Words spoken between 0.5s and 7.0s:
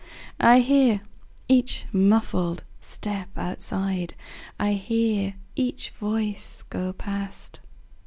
hear each muffled step outside,I hear each voice go